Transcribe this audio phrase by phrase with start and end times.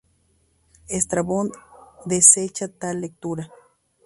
[0.99, 1.45] Estrabón
[2.11, 3.43] desecha tal lectura.